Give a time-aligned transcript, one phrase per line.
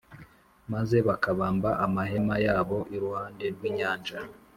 [0.73, 4.17] maze bakabamba amahema yabo iruhande rw’inyanja.